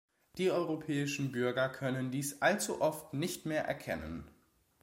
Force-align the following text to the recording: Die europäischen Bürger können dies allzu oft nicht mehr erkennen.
Die 0.39 0.49
europäischen 0.49 1.31
Bürger 1.31 1.69
können 1.69 2.09
dies 2.09 2.41
allzu 2.41 2.81
oft 2.81 3.13
nicht 3.13 3.45
mehr 3.45 3.65
erkennen. 3.65 4.27